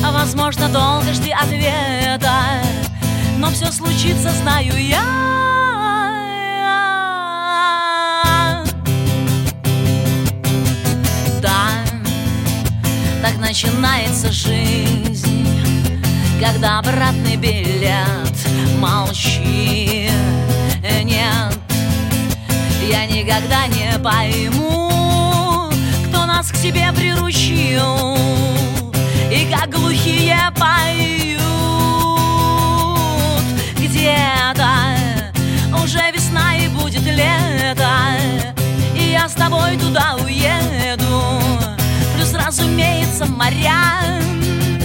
[0.02, 2.62] Возможно, долго жди ответа.
[3.38, 5.99] Но все случится, знаю я
[13.22, 15.46] Так начинается жизнь
[16.42, 18.34] Когда обратный билет
[18.78, 20.10] Молчи,
[21.04, 21.58] нет
[22.90, 25.70] Я никогда не пойму
[26.08, 28.16] Кто нас к себе приручил
[29.30, 31.42] И как глухие поют.
[33.76, 35.34] Где-то
[35.84, 37.90] уже весна и будет лето
[38.96, 41.59] И я с тобой туда уеду
[42.50, 44.10] разумеется, моря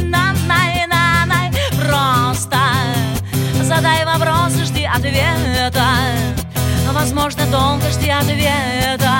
[0.03, 2.59] На-най-на-най Просто.
[3.62, 5.88] Задай вопрос жди ответа.
[6.92, 9.14] Возможно, долго жди ответа.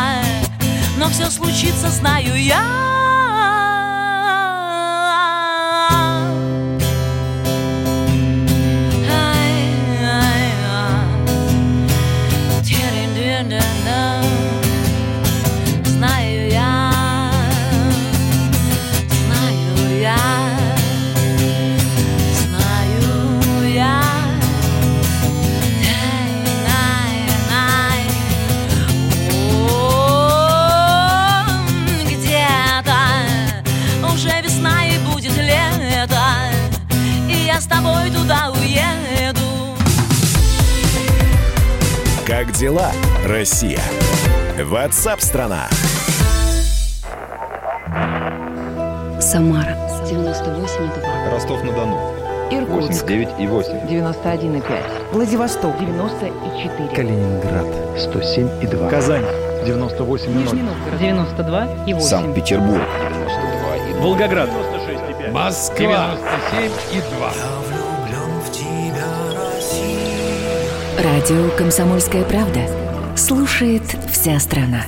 [0.98, 2.93] Но все случится, знаю я
[42.52, 42.90] дела,
[43.26, 43.80] Россия?
[44.62, 45.68] Ватсап-страна!
[49.20, 51.30] Самара 98,2.
[51.32, 51.98] Ростов-на-Дону.
[52.50, 53.04] Иркутск.
[53.04, 53.88] 89,8.
[53.88, 55.12] 91,5.
[55.12, 56.88] Владивосток 94.
[56.94, 57.66] Калининград
[57.98, 58.88] 107 и 2.
[58.90, 59.24] Казань
[59.64, 60.42] 98 и 0.
[60.42, 62.06] Нижний Новгород 92 и 8.
[62.06, 64.02] Санкт-Петербург 92 и 0.
[64.02, 65.32] Волгоград 96,5.
[65.32, 66.16] Москва
[66.52, 67.63] 97
[71.05, 72.67] Радио «Комсомольская правда».
[73.15, 74.87] Слушает вся страна.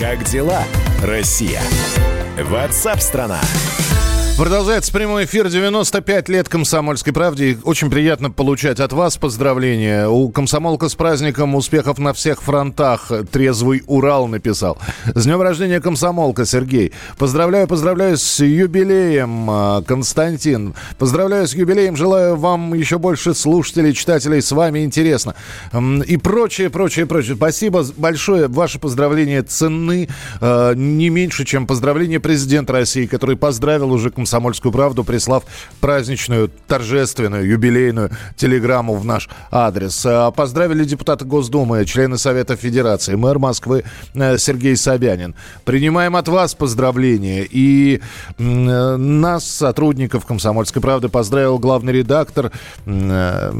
[0.00, 0.62] Как дела,
[1.02, 1.60] Россия?
[2.38, 3.42] Ватсап-страна!
[4.38, 7.58] Продолжается прямой эфир 95 лет «Комсомольской правде».
[7.64, 10.06] Очень приятно получать от вас поздравления.
[10.06, 13.10] У комсомолка с праздником успехов на всех фронтах.
[13.32, 14.78] Трезвый Урал написал.
[15.12, 16.92] С днем рождения комсомолка, Сергей.
[17.18, 20.72] Поздравляю, поздравляю с юбилеем, а, Константин.
[20.98, 21.96] Поздравляю с юбилеем.
[21.96, 24.40] Желаю вам еще больше слушателей, читателей.
[24.40, 25.34] С вами интересно.
[26.06, 27.34] И прочее, прочее, прочее.
[27.34, 28.46] Спасибо большое.
[28.46, 30.08] Ваши поздравления ценны
[30.40, 35.44] э, не меньше, чем поздравления президента России, который поздравил уже «Комсомольскую правду», прислав
[35.80, 40.04] праздничную, торжественную, юбилейную телеграмму в наш адрес.
[40.04, 45.34] А, Поздравили депутаты Госдумы, члены Совета Федерации, мэр Москвы э, Сергей Собянин.
[45.64, 47.46] Принимаем от вас поздравления.
[47.50, 48.02] И
[48.36, 52.52] э, нас, сотрудников «Комсомольской правды», поздравил главный редактор
[52.84, 53.50] э,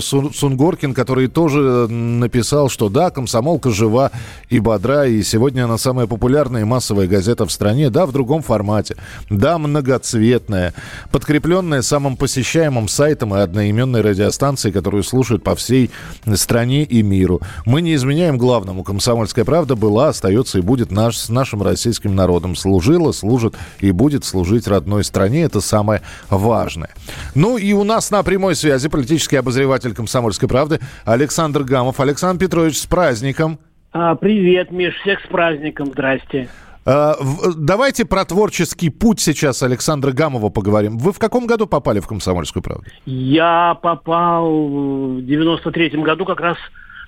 [0.00, 4.10] Сун- Сунгоркин, который тоже написал, что да, «Комсомолка» жива
[4.48, 8.40] и бодра, и сегодня она самая популярная и массовая газета в стране, да, в другом
[8.40, 8.96] формате,
[9.28, 10.74] да, многоцветная,
[11.10, 15.90] подкрепленная самым посещаемым сайтом и одноименной радиостанцией, которую слушают по всей
[16.34, 17.40] стране и миру.
[17.66, 18.84] Мы не изменяем главному.
[18.84, 22.54] «Комсомольская правда» была, остается и будет наш, с нашим российским народом.
[22.54, 25.42] Служила, служит и будет служить родной стране.
[25.42, 26.90] Это самое важное.
[27.34, 31.98] Ну и у нас на прямой связи политический обозреватель «Комсомольской правды» Александр Гамов.
[31.98, 33.58] Александр Петрович, с праздником!
[33.92, 36.48] А, привет, Миш, всех с праздником, здрасте.
[36.84, 40.98] В- Давайте про творческий путь сейчас Александра Гамова поговорим.
[40.98, 42.84] Вы в каком году попали в «Комсомольскую правду»?
[43.06, 46.56] Я попал в 93-м году как раз,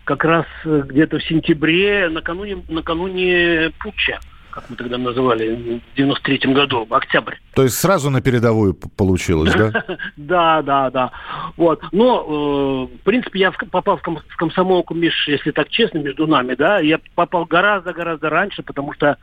[0.04, 4.20] как раз э, где-то в сентябре, накануне, накануне путча,
[4.50, 7.34] как мы тогда называли, в 93-м году, октябрь.
[7.54, 9.72] То есть сразу на передовую получилось, да?
[10.16, 11.10] Да, да, да.
[11.56, 11.82] Вот.
[11.90, 15.98] Но, э, в принципе, я в- попал в, ком- в комсомолку, Миш, если так честно,
[15.98, 19.16] между нами, да, я попал гораздо-гораздо раньше, потому что э,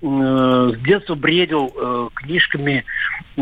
[0.00, 2.84] с детства бредил э, книжками
[3.36, 3.40] э,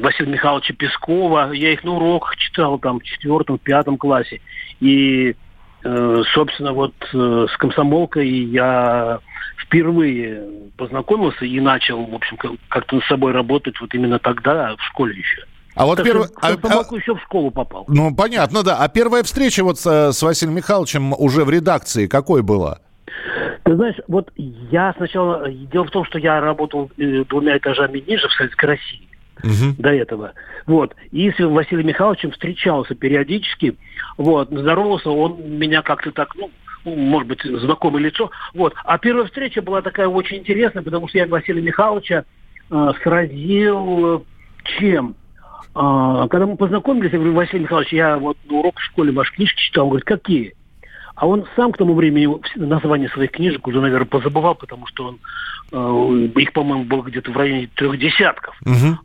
[0.00, 1.52] Василия Михайловича Пескова.
[1.52, 4.40] Я их на уроках читал там в четвертом, пятом классе.
[4.80, 5.36] И,
[5.84, 9.18] э, собственно, вот э, с комсомолкой я
[9.62, 10.42] впервые
[10.78, 15.18] познакомился и начал, в общем, как- как-то над собой работать вот именно тогда, в школе
[15.18, 15.42] еще.
[15.74, 17.84] А вот первый- в комсомолку еще в школу попал.
[17.86, 18.78] Ну, понятно, да.
[18.78, 22.78] А первая встреча вот с, с Василием Михайловичем уже в редакции какой была?
[23.68, 24.30] Ты знаешь, вот
[24.70, 25.46] я сначала...
[25.50, 29.06] Дело в том, что я работал э, двумя этажами ниже в Советской России
[29.76, 30.32] до этого.
[30.66, 30.96] Вот.
[31.10, 33.76] И с Василием Михайловичем встречался периодически.
[34.16, 34.48] Вот.
[34.50, 36.50] Здоровался он меня как-то так, ну,
[36.86, 38.30] ну, может быть, знакомое лицо.
[38.54, 38.72] Вот.
[38.84, 42.24] А первая встреча была такая очень интересная, потому что я Василия Михайловича
[42.70, 44.20] э, сразил э,
[44.78, 45.14] чем?
[45.74, 49.60] А, когда мы познакомились, я говорю, Василий Михайлович, я вот урок в школе ваши книжки
[49.60, 49.84] читал.
[49.84, 50.54] Он говорит, какие?
[51.18, 55.18] А он сам к тому времени название своих книжек уже, наверное, позабывал, потому что он
[55.72, 58.56] э, их, по-моему, было где-то в районе трех десятков.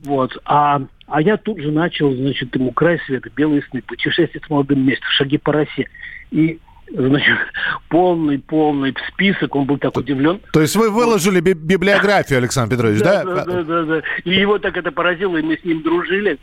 [0.03, 0.37] Вот.
[0.45, 4.83] А, а я тут же начал, значит, ему край света, белые сны, путешествие с молодым
[4.83, 5.87] вместе, шаги по росе.
[6.29, 7.35] И, значит,
[7.89, 10.39] полный, полный список, он был так удивлен.
[10.51, 13.23] То есть вы выложили би- библиографию, Александр Петрович, да?
[13.23, 14.01] Да, да, да, да.
[14.23, 16.37] И его так это поразило, и мы с ним дружили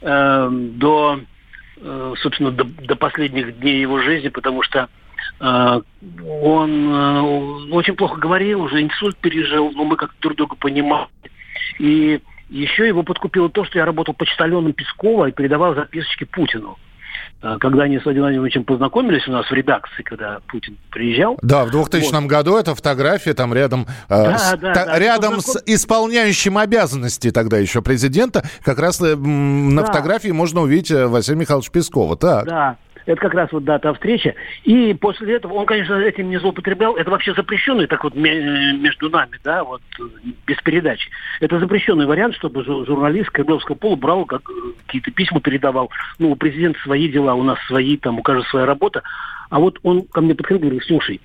[0.00, 1.20] э, до,
[1.76, 4.88] э, собственно, до, до последних дней его жизни, потому что
[5.40, 11.08] он э, очень плохо говорил, уже инсульт пережил, но мы как-то друг друга понимали.
[11.78, 16.76] И еще его подкупило то, что я работал почтальоном Пескова и передавал записочки Путину.
[17.42, 21.38] Э, Когда они с Владимиром Владимировичем познакомились у нас в редакции, когда Путин приезжал.
[21.42, 24.98] Да, в 2000 году эта фотография там рядом, э, Да, с, да, та- да.
[24.98, 28.42] рядом с исполняющим обязанности тогда еще президента.
[28.62, 29.86] Как раз э, м, на Да.
[29.88, 32.16] фотографии можно увидеть э, Василия Михайловича Пескова.
[32.16, 32.46] Так.
[32.46, 32.76] Да,
[33.12, 34.34] это как раз вот да, та встреча.
[34.64, 36.96] И после этого, он, конечно, этим не злоупотреблял.
[36.96, 39.82] Это вообще запрещенный, так вот ме- между нами, да, вот
[40.46, 41.10] без передачи.
[41.40, 44.42] Это запрещенный вариант, чтобы жу- журналист Кремлевского пола брал, как,
[44.86, 45.90] какие-то письма передавал.
[46.18, 49.02] Ну, у президента свои дела, у нас свои, там, у каждого своя работа.
[49.50, 51.20] А вот он ко мне подходил и говорит, слушай,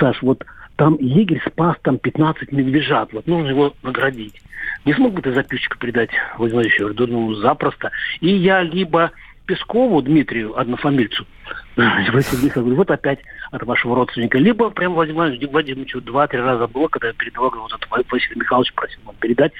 [0.00, 0.44] Саш, вот
[0.76, 4.40] там егерь спас там 15 медвежат, вот нужно его наградить.
[4.84, 6.82] Не смог бы ты записочку передать Владимиру Владимировичу?
[6.82, 7.90] Я говорю, «Да, ну, запросто.
[8.20, 9.12] И я либо
[9.48, 11.26] Пескову Дмитрию, однофамильцу,
[11.78, 13.20] Михайлович, говорю, вот опять
[13.50, 14.36] от вашего родственника.
[14.36, 19.00] Либо прям Владимир Владимировичу два-три раза было, когда я передавал, вот это Василий Михайлович просил
[19.06, 19.52] вам передать.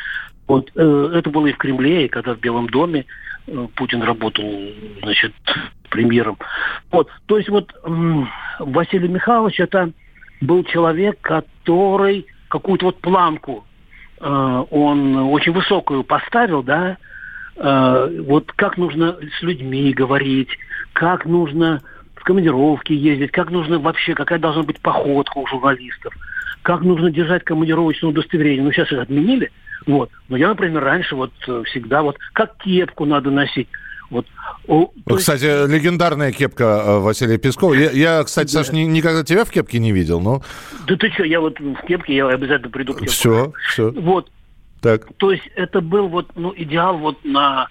[0.46, 3.06] Вот, э, это было и в Кремле, и когда в Белом доме
[3.46, 4.44] э, Путин работал,
[5.02, 5.32] значит,
[5.88, 6.36] премьером.
[6.90, 7.72] Вот, то есть вот
[8.58, 9.90] Василий Михайлович это
[10.42, 13.64] был человек, который какую-то вот планку
[14.20, 16.98] э, он очень высокую поставил, да,
[17.58, 20.48] вот как нужно с людьми говорить,
[20.92, 21.82] как нужно
[22.14, 26.14] в командировки ездить, как нужно вообще, какая должна быть походка у журналистов,
[26.62, 28.62] как нужно держать командировочное удостоверение.
[28.64, 29.50] Ну, сейчас их отменили,
[29.86, 30.10] вот.
[30.28, 33.68] Но я, например, раньше вот э, всегда вот как кепку надо носить.
[34.10, 34.26] Вот.
[34.66, 37.74] О, Кстати, легендарная кепка э, Василия Пескова.
[37.74, 38.64] Я, я, кстати, Да.
[38.64, 40.42] Саш, ни- никогда тебя в кепке не видел, но
[40.86, 43.08] Да ты что, я вот в кепке, я обязательно приду к тебе.
[43.08, 43.90] все, все.
[43.90, 44.30] Вот,
[44.80, 45.06] Так.
[45.16, 47.68] то есть это был вот ну, идеал вот на,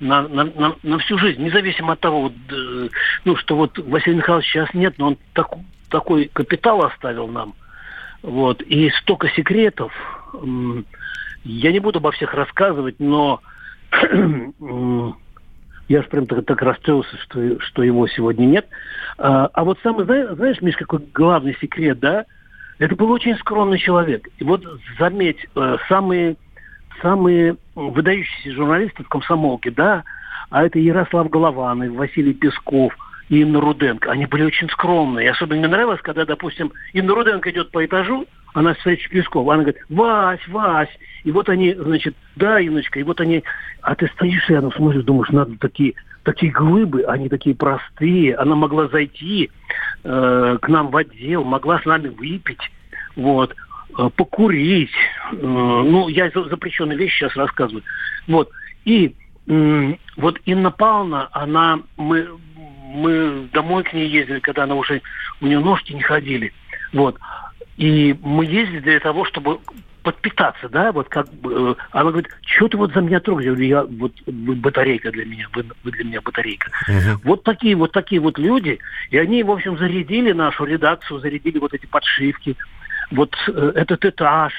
[0.00, 2.88] на, на, на, на всю жизнь, независимо от того, вот, э,
[3.24, 5.48] ну, что вот Василий Михайлович сейчас нет, но он так,
[5.88, 7.54] такой капитал оставил нам,
[8.22, 9.92] вот, и столько секретов,
[11.44, 13.40] я не буду обо всех рассказывать, но
[15.88, 18.68] я же прям так, так расстроился, что, что его сегодня нет.
[19.16, 22.26] А, а вот самый, знаешь, знаешь, Миш, какой главный секрет, да?
[22.78, 24.28] Это был очень скромный человек.
[24.38, 24.64] И вот
[24.98, 26.36] заметь, э, самые,
[27.02, 30.04] самые выдающиеся журналисты в комсомолке, да,
[30.50, 32.96] а это Ярослав Голованов, Василий Песков
[33.28, 35.30] и Инна Руденко, они были очень скромные.
[35.30, 39.82] Особенно мне нравилось, когда, допустим, Инна Руденко идет по этажу, она встреча Пескова, она говорит,
[39.88, 40.88] Вась, Вась.
[41.24, 43.44] И вот они, значит, да, Инночка, и вот они,
[43.82, 48.34] а ты стоишь рядом, смотришь, думаешь, надо такие, такие глыбы, они такие простые.
[48.36, 49.50] Она могла зайти
[50.04, 52.70] э, к нам в отдел, могла с нами выпить,
[53.16, 53.54] вот,
[54.06, 54.90] покурить.
[55.32, 57.82] Э, ну, я за- запрещенные вещи сейчас рассказываю.
[58.26, 58.50] Вот.
[58.84, 59.14] И
[60.16, 62.28] вот Инна Павловна, она, мы,
[62.92, 65.00] мы домой к ней ездили, когда она уже,
[65.40, 66.52] у нее ножки не ходили.
[66.92, 67.18] Вот.
[67.78, 69.58] И мы ездили для того, чтобы
[70.02, 73.46] подпитаться, да, вот как бы, э, она говорит, что ты вот за меня трогаешь?
[73.46, 76.70] Я говорю, я вот вы батарейка для меня, вы, вы для меня батарейка.
[77.24, 78.78] Вот такие вот такие вот люди,
[79.10, 82.56] и они, в общем, зарядили нашу редакцию, зарядили вот эти подшивки,
[83.10, 84.52] вот э, этот этаж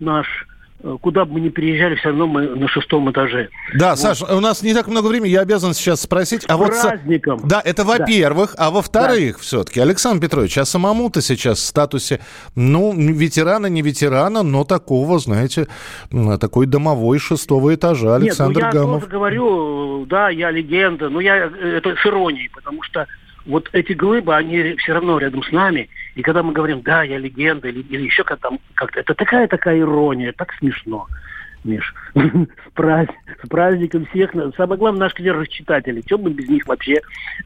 [0.00, 0.26] наш,
[0.82, 3.48] э, куда бы мы ни переезжали, все равно мы на шестом этаже.
[3.74, 3.98] Да, Вот.
[4.00, 6.44] Саш, у нас не так много времени, я обязан сейчас спросить.
[6.48, 7.40] А вот, с- праздником.
[7.44, 7.98] Да, это Да.
[7.98, 8.54] во-первых.
[8.58, 12.18] А во-вторых, все-таки, Александр Петрович, а самому-то сейчас в статусе,
[12.56, 15.68] ну, ветерана, не ветерана, но такого, знаете,
[16.40, 19.00] такой домовой шестого этажа Александр Нет, ну я Гамов.
[19.02, 23.06] тоже говорю, да, я легенда, но я э, это с иронией, потому что
[23.46, 25.88] вот эти глыбы, они все равно рядом с нами.
[26.14, 29.48] И когда мы говорим, да, я легенда, или, или еще как там, как это такая
[29.48, 31.06] такая ирония, так смешно.
[31.64, 32.20] Миш, с,
[32.74, 33.08] праз-
[33.42, 34.32] с праздником всех.
[34.56, 36.02] Самое главное, наши наверное, читатели.
[36.04, 37.00] Что бы без них вообще,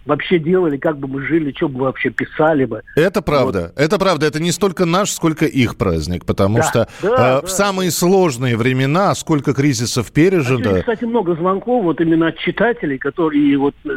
[0.07, 2.83] вообще делали, как бы мы жили, что бы вообще писали бы.
[2.97, 4.27] Это правда, это правда.
[4.27, 7.43] Это не столько наш, сколько их праздник, потому Да, что да, э, да.
[7.43, 10.63] в самые сложные времена, сколько кризисов пережито.
[10.63, 13.91] Сегодня, кстати, много звонков вот именно от читателей, которые вот э,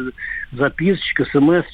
[0.52, 1.64] записочка, смс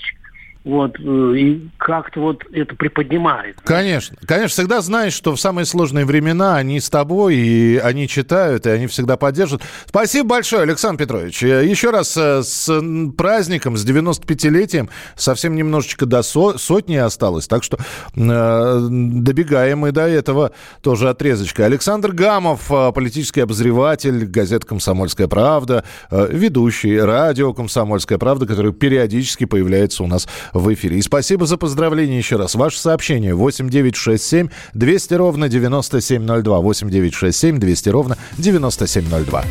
[0.66, 3.60] вот, э, и как-то вот это приподнимает.
[3.64, 8.66] Конечно, конечно, всегда знаешь, что в самые сложные времена они с тобой, и они читают,
[8.66, 9.62] и они всегда поддержат.
[9.86, 11.40] Спасибо большое, Александр Петрович.
[11.44, 12.68] Э, Еще раз э, с
[13.16, 14.88] праздником, с 95-летием.
[15.14, 17.78] Совсем немножечко до со- сотни осталось, так что
[18.16, 20.50] э, добегаем мы до этого
[20.82, 21.64] тоже отрезочка.
[21.64, 30.06] Александр Гамов, политический обозреватель газеты «Комсомольская правда», ведущий радио «Комсомольская правда», который периодически появляется у
[30.08, 30.26] нас
[30.58, 30.98] в эфире.
[30.98, 32.54] И спасибо за поздравления еще раз.
[32.54, 36.60] Ваше сообщение 8967 200 ровно 9702.
[36.60, 39.44] 8967 200 ровно 9702.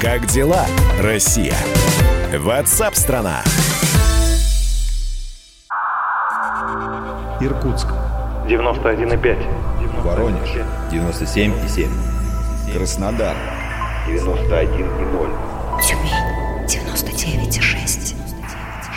[0.00, 0.66] Как дела,
[1.00, 1.54] Россия?
[2.38, 3.42] Ватсап-страна!
[7.40, 7.86] Иркутск.
[8.48, 10.02] 91,5.
[10.02, 10.48] Воронеж
[10.90, 11.88] 97,7.
[12.72, 13.36] Краснодар
[14.08, 15.82] 91,0.
[15.82, 16.12] Тюмень
[16.66, 18.17] 99,6.